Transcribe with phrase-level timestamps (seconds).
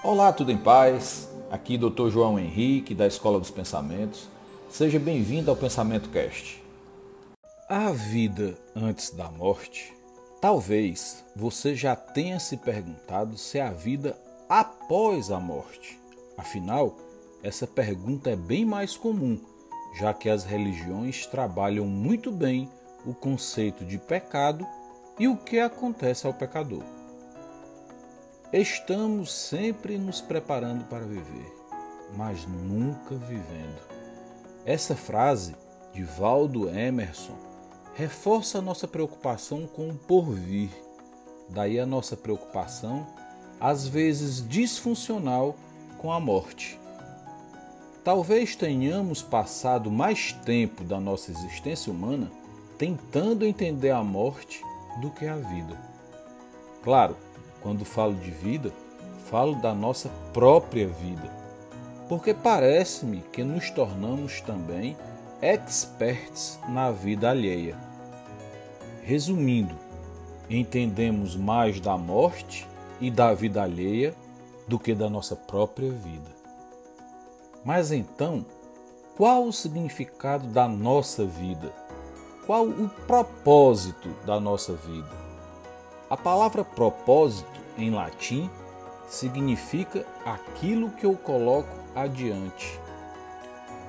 [0.00, 1.28] Olá, tudo em paz?
[1.50, 2.08] Aqui Dr.
[2.08, 4.28] João Henrique, da Escola dos Pensamentos.
[4.70, 6.62] Seja bem-vindo ao Pensamento Cast.
[7.68, 9.92] A vida antes da morte?
[10.40, 14.16] Talvez você já tenha se perguntado se há vida
[14.48, 15.98] após a morte.
[16.36, 16.96] Afinal,
[17.42, 19.36] essa pergunta é bem mais comum,
[19.98, 22.70] já que as religiões trabalham muito bem
[23.04, 24.64] o conceito de pecado
[25.18, 26.84] e o que acontece ao pecador.
[28.50, 31.54] Estamos sempre nos preparando para viver,
[32.16, 33.78] mas nunca vivendo.
[34.64, 35.54] Essa frase
[35.92, 37.36] de Valdo Emerson
[37.94, 40.70] reforça a nossa preocupação com o porvir.
[41.50, 43.06] Daí a nossa preocupação,
[43.60, 45.54] às vezes disfuncional,
[45.98, 46.80] com a morte.
[48.02, 52.30] Talvez tenhamos passado mais tempo da nossa existência humana
[52.78, 54.62] tentando entender a morte
[55.02, 55.76] do que a vida.
[56.82, 57.14] Claro,
[57.60, 58.72] quando falo de vida,
[59.30, 61.30] falo da nossa própria vida,
[62.08, 64.96] porque parece-me que nos tornamos também
[65.42, 67.76] experts na vida alheia.
[69.02, 69.74] Resumindo,
[70.48, 72.66] entendemos mais da morte
[73.00, 74.14] e da vida alheia
[74.66, 76.30] do que da nossa própria vida.
[77.64, 78.44] Mas então,
[79.16, 81.72] qual o significado da nossa vida?
[82.46, 85.27] Qual o propósito da nossa vida?
[86.10, 88.50] A palavra propósito em latim
[89.06, 92.80] significa aquilo que eu coloco adiante.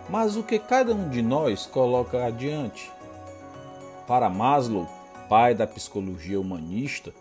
[0.09, 2.91] Mas o que cada um de nós coloca adiante?
[4.05, 4.87] Para Maslow,
[5.29, 7.13] pai da psicologia humanista,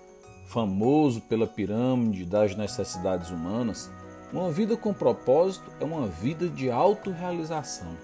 [0.46, 3.90] famoso pela pirâmide das necessidades humanas,
[4.32, 7.96] uma vida com propósito é uma vida de autorrealização.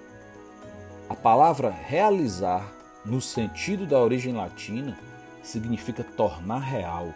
[1.08, 2.72] A palavra realizar,
[3.04, 4.96] no sentido da origem latina,
[5.44, 7.12] significa tornar real,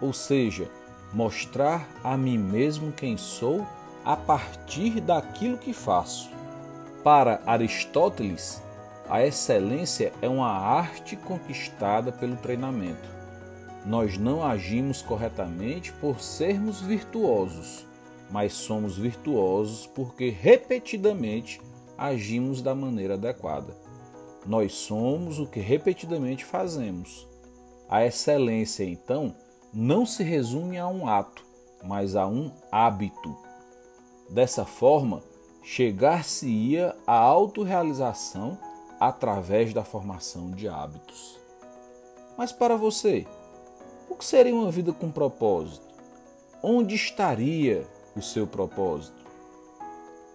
[0.00, 0.68] ou seja,
[1.12, 3.66] mostrar a mim mesmo quem sou
[4.04, 6.30] a partir daquilo que faço.
[7.02, 8.62] Para Aristóteles,
[9.08, 13.08] a excelência é uma arte conquistada pelo treinamento.
[13.84, 17.86] Nós não agimos corretamente por sermos virtuosos,
[18.30, 21.60] mas somos virtuosos porque repetidamente
[21.98, 23.76] agimos da maneira adequada.
[24.46, 27.28] Nós somos o que repetidamente fazemos.
[27.90, 29.34] A excelência, então,
[29.74, 31.44] não se resume a um ato,
[31.82, 33.36] mas a um hábito.
[34.28, 35.24] Dessa forma,
[35.64, 38.56] chegar-se-ia à autorrealização
[39.00, 41.36] através da formação de hábitos.
[42.38, 43.26] Mas para você,
[44.08, 45.88] o que seria uma vida com propósito?
[46.62, 47.84] Onde estaria
[48.14, 49.18] o seu propósito?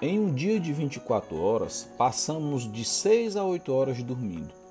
[0.02, 4.65] Em um dia de 24 horas, passamos de 6 a 8 horas dormindo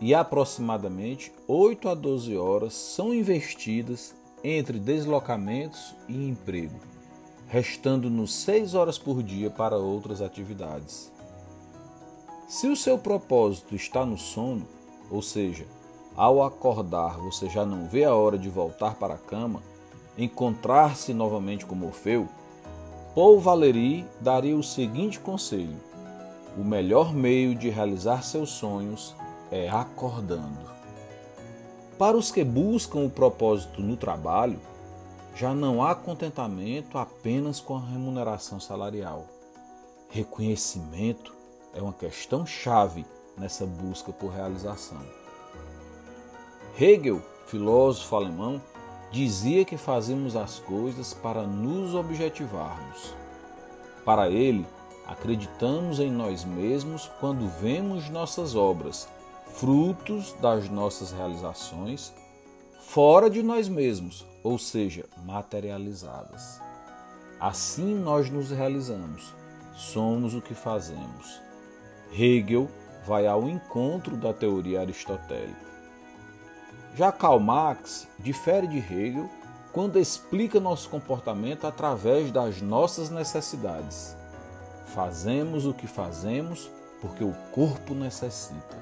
[0.00, 6.78] e aproximadamente 8 a 12 horas são investidas entre deslocamentos e emprego,
[7.48, 11.12] restando-nos 6 horas por dia para outras atividades.
[12.48, 14.66] Se o seu propósito está no sono,
[15.10, 15.66] ou seja,
[16.16, 19.62] ao acordar você já não vê a hora de voltar para a cama,
[20.16, 22.28] encontrar-se novamente com Morfeu,
[23.14, 25.76] Paul Valéry daria o seguinte conselho:
[26.56, 29.14] o melhor meio de realizar seus sonhos
[29.50, 30.68] é acordando.
[31.98, 34.60] Para os que buscam o propósito no trabalho,
[35.34, 39.26] já não há contentamento apenas com a remuneração salarial.
[40.08, 41.34] Reconhecimento
[41.74, 43.04] é uma questão chave
[43.36, 45.02] nessa busca por realização.
[46.78, 48.62] Hegel, filósofo alemão,
[49.10, 53.14] dizia que fazemos as coisas para nos objetivarmos.
[54.04, 54.66] Para ele,
[55.06, 59.08] acreditamos em nós mesmos quando vemos nossas obras
[59.54, 62.12] frutos das nossas realizações
[62.80, 66.60] fora de nós mesmos, ou seja, materializadas.
[67.40, 69.34] Assim nós nos realizamos,
[69.74, 71.40] somos o que fazemos.
[72.12, 72.68] Hegel
[73.06, 75.68] vai ao encontro da teoria aristotélica.
[76.94, 79.28] Já Karl Marx difere de Hegel
[79.72, 84.16] quando explica nosso comportamento através das nossas necessidades.
[84.86, 86.70] Fazemos o que fazemos
[87.00, 88.76] porque o corpo necessita.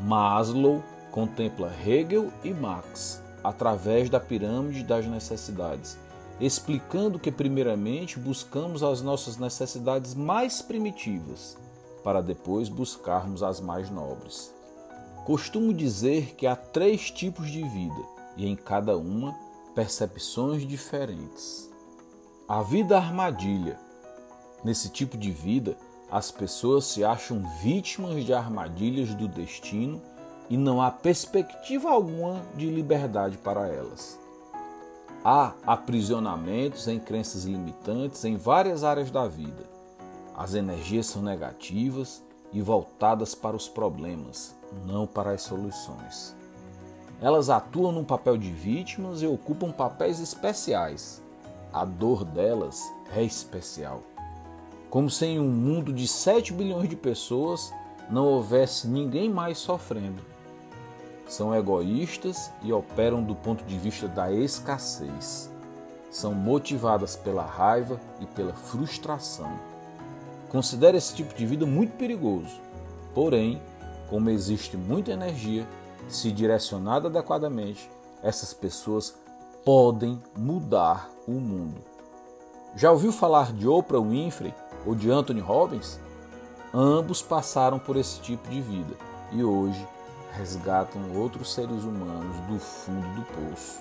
[0.00, 5.98] Maslow contempla Hegel e Marx através da pirâmide das necessidades,
[6.40, 11.56] explicando que, primeiramente, buscamos as nossas necessidades mais primitivas,
[12.02, 14.54] para depois buscarmos as mais nobres.
[15.24, 18.02] Costumo dizer que há três tipos de vida
[18.36, 19.34] e em cada uma
[19.74, 21.70] percepções diferentes.
[22.48, 23.78] A vida armadilha.
[24.64, 25.76] Nesse tipo de vida,
[26.10, 30.02] as pessoas se acham vítimas de armadilhas do destino
[30.48, 34.18] e não há perspectiva alguma de liberdade para elas.
[35.24, 39.64] Há aprisionamentos em crenças limitantes em várias áreas da vida.
[40.36, 42.22] As energias são negativas
[42.52, 46.34] e voltadas para os problemas, não para as soluções.
[47.20, 51.22] Elas atuam num papel de vítimas e ocupam papéis especiais.
[51.72, 52.82] A dor delas
[53.14, 54.02] é especial.
[54.90, 57.72] Como se em um mundo de 7 bilhões de pessoas
[58.10, 60.30] não houvesse ninguém mais sofrendo
[61.30, 65.48] são egoístas e operam do ponto de vista da escassez.
[66.10, 69.50] São motivadas pela raiva e pela frustração.
[70.48, 72.60] Considere esse tipo de vida muito perigoso.
[73.14, 73.62] Porém,
[74.08, 75.64] como existe muita energia,
[76.08, 77.88] se direcionada adequadamente,
[78.24, 79.16] essas pessoas
[79.64, 81.80] podem mudar o mundo.
[82.74, 84.52] Já ouviu falar de Oprah Winfrey
[84.86, 85.98] ou de Anthony Robbins?
[86.72, 88.94] Ambos passaram por esse tipo de vida
[89.32, 89.86] e hoje
[90.32, 93.80] resgatam outros seres humanos do fundo do poço.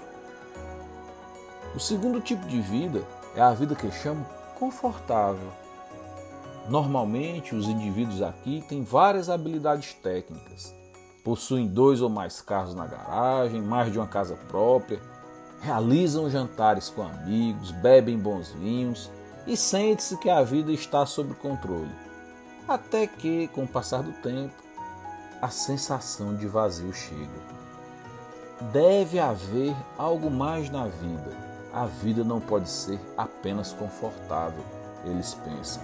[1.76, 3.04] O segundo tipo de vida
[3.36, 4.26] é a vida que chamo
[4.58, 5.52] confortável.
[6.68, 10.74] Normalmente, os indivíduos aqui têm várias habilidades técnicas,
[11.24, 15.00] possuem dois ou mais carros na garagem, mais de uma casa própria,
[15.62, 19.12] realizam jantares com amigos, bebem bons vinhos
[19.50, 21.90] e sente-se que a vida está sob controle.
[22.68, 24.54] Até que, com o passar do tempo,
[25.42, 27.50] a sensação de vazio chega.
[28.72, 31.36] Deve haver algo mais na vida.
[31.74, 34.64] A vida não pode ser apenas confortável,
[35.04, 35.82] eles pensam.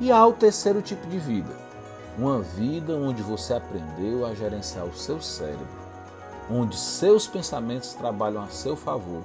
[0.00, 1.54] E há o terceiro tipo de vida,
[2.16, 5.68] uma vida onde você aprendeu a gerenciar o seu cérebro,
[6.50, 9.22] onde seus pensamentos trabalham a seu favor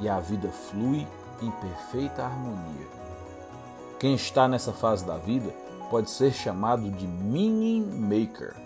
[0.00, 1.06] e a vida flui
[1.42, 2.88] em perfeita harmonia.
[3.98, 5.50] Quem está nessa fase da vida
[5.90, 8.64] pode ser chamado de meaning maker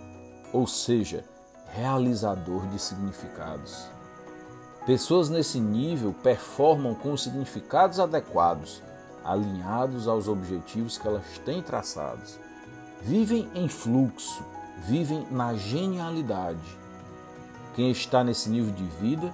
[0.52, 1.24] ou seja,
[1.74, 3.86] realizador de significados.
[4.86, 8.82] Pessoas nesse nível performam com os significados adequados,
[9.24, 12.38] alinhados aos objetivos que elas têm traçados.
[13.02, 14.42] Vivem em fluxo,
[14.78, 16.78] vivem na genialidade.
[17.74, 19.32] Quem está nesse nível de vida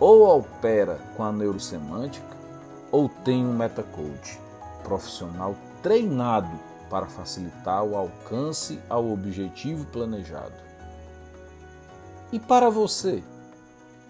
[0.00, 2.33] ou opera com a neurosemântica
[2.94, 4.38] ou tem um metacoach
[4.84, 6.56] profissional treinado
[6.88, 10.54] para facilitar o alcance ao objetivo planejado.
[12.30, 13.24] E para você,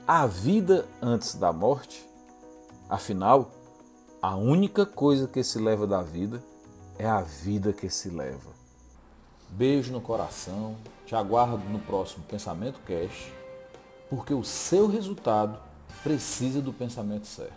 [0.06, 2.06] a vida antes da morte?
[2.86, 3.52] Afinal,
[4.20, 6.44] a única coisa que se leva da vida
[6.98, 8.50] é a vida que se leva.
[9.48, 10.76] Beijo no coração,
[11.06, 13.32] te aguardo no próximo Pensamento Cash,
[14.10, 15.58] porque o seu resultado
[16.02, 17.52] precisa do pensamento certo.